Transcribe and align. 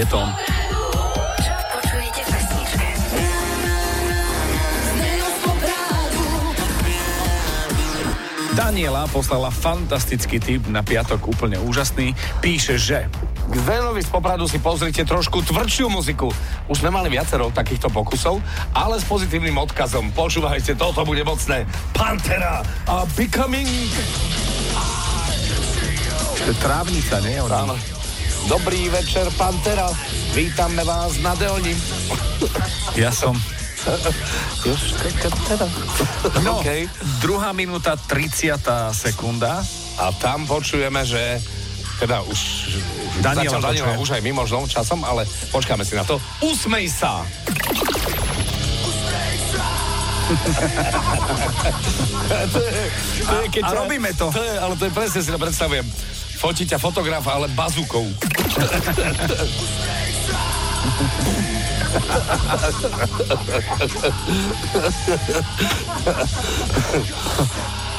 Je 0.00 0.08
to 0.08 0.16
on. 0.16 0.32
Daniela 8.56 9.04
poslala 9.12 9.52
fantastický 9.52 10.40
tip 10.40 10.64
na 10.72 10.80
piatok, 10.80 11.20
úplne 11.28 11.60
úžasný. 11.60 12.16
Píše, 12.40 12.80
že 12.80 13.12
k 13.44 13.54
Zdenovi 13.60 14.00
z 14.00 14.08
Popradu 14.08 14.48
si 14.48 14.56
pozrite 14.56 15.04
trošku 15.04 15.44
tvrdšiu 15.44 15.92
muziku. 15.92 16.32
Už 16.72 16.80
sme 16.80 16.88
mali 16.88 17.12
viacero 17.12 17.52
takýchto 17.52 17.92
pokusov, 17.92 18.40
ale 18.72 18.96
s 18.96 19.04
pozitívnym 19.04 19.60
odkazom. 19.60 20.16
Počúvajte, 20.16 20.80
toto 20.80 21.04
bude 21.04 21.28
mocné. 21.28 21.68
Pantera 21.92 22.64
a 22.88 23.04
Becoming. 23.12 23.68
To 26.40 26.48
je 26.48 26.56
trávnica, 26.56 27.20
nie? 27.20 27.36
Áno. 27.36 27.99
Dobrý 28.48 28.88
večer, 28.88 29.26
Pantera. 29.36 29.90
Vítame 30.32 30.84
vás 30.84 31.18
na 31.20 31.34
Deoni. 31.34 31.76
Ja 32.96 33.10
som 33.12 33.36
No, 36.44 36.60
okay. 36.60 36.84
druhá 37.24 37.56
minúta, 37.56 37.96
30. 37.96 38.60
sekunda. 38.92 39.64
A 39.96 40.12
tam 40.12 40.44
počujeme, 40.44 41.00
že 41.00 41.40
teda 41.96 42.20
už 42.28 42.38
Daniela, 43.24 43.56
Daniela 43.60 43.96
už 43.96 44.16
aj 44.16 44.22
my 44.24 44.32
možno 44.36 44.68
časom, 44.68 45.00
ale 45.00 45.24
počkáme 45.48 45.80
si 45.84 45.96
na 45.96 46.04
to. 46.04 46.20
Usmej 46.44 46.92
sa! 46.92 47.24
to 52.52 52.60
je, 52.62 52.84
to 53.26 53.34
je, 53.42 53.46
keď 53.50 53.62
a, 53.66 53.70
a 53.74 53.78
robíme 53.82 54.10
to. 54.14 54.30
to 54.30 54.42
je, 54.44 54.54
ale 54.60 54.74
to 54.78 54.84
je 54.86 54.92
presne 54.94 55.20
si 55.24 55.30
to 55.32 55.40
predstavujem. 55.40 55.82
Fotí 56.40 56.64
ťa 56.64 56.80
fotograf, 56.80 57.20
ale 57.28 57.52
bazukou. 57.52 58.08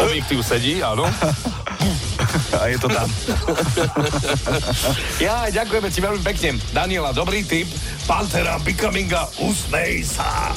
Objektív 0.00 0.40
sedí, 0.40 0.80
áno. 0.80 1.04
A 2.56 2.72
je 2.72 2.80
to 2.80 2.88
tam. 2.88 3.04
ja, 5.20 5.52
ďakujeme 5.52 5.92
ti 5.92 6.00
veľmi 6.00 6.24
pekne. 6.24 6.56
Daniela, 6.72 7.12
dobrý 7.12 7.44
tip. 7.44 7.68
Pantera 8.08 8.56
Becominga, 8.64 9.28
usmej 9.36 10.00
sa. 10.00 10.56